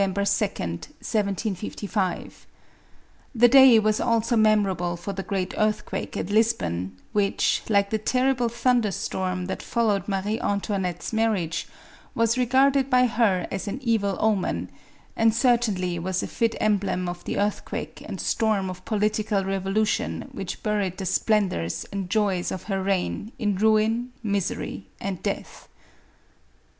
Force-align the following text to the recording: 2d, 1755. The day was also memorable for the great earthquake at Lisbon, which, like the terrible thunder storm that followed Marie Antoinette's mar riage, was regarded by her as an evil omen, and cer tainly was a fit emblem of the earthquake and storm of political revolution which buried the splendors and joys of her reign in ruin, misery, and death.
2d, 0.01 0.15
1755. 0.17 2.47
The 3.35 3.47
day 3.47 3.77
was 3.77 3.99
also 4.01 4.35
memorable 4.35 4.97
for 4.97 5.13
the 5.13 5.21
great 5.21 5.53
earthquake 5.59 6.17
at 6.17 6.31
Lisbon, 6.31 6.97
which, 7.11 7.61
like 7.69 7.91
the 7.91 7.99
terrible 7.99 8.49
thunder 8.49 8.89
storm 8.89 9.45
that 9.45 9.61
followed 9.61 10.07
Marie 10.07 10.39
Antoinette's 10.39 11.13
mar 11.13 11.27
riage, 11.35 11.65
was 12.15 12.35
regarded 12.35 12.89
by 12.89 13.05
her 13.05 13.47
as 13.51 13.67
an 13.67 13.77
evil 13.83 14.17
omen, 14.19 14.71
and 15.15 15.35
cer 15.35 15.55
tainly 15.55 16.01
was 16.01 16.23
a 16.23 16.27
fit 16.27 16.55
emblem 16.59 17.07
of 17.07 17.23
the 17.25 17.37
earthquake 17.37 18.01
and 18.07 18.19
storm 18.19 18.71
of 18.71 18.83
political 18.85 19.45
revolution 19.45 20.27
which 20.31 20.63
buried 20.63 20.97
the 20.97 21.05
splendors 21.05 21.85
and 21.91 22.09
joys 22.09 22.51
of 22.51 22.63
her 22.63 22.81
reign 22.81 23.31
in 23.37 23.55
ruin, 23.55 24.11
misery, 24.23 24.87
and 24.99 25.21
death. 25.21 25.67